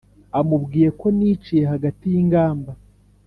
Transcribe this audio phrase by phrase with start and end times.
[0.39, 2.71] Amubwiye ko niciye hagati y'ingamba,